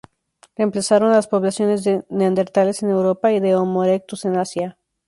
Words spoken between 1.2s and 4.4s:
poblaciones de neandertales en Europa y de "Homo Erectus" en